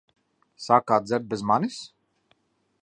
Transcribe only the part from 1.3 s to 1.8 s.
bez manis?